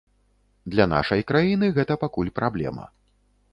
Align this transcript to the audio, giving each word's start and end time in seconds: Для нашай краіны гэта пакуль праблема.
Для 0.75 0.87
нашай 0.93 1.21
краіны 1.33 1.69
гэта 1.77 1.99
пакуль 2.07 2.35
праблема. 2.43 2.91